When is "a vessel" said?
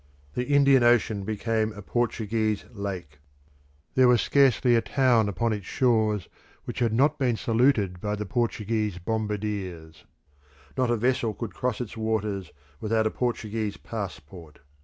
10.89-11.35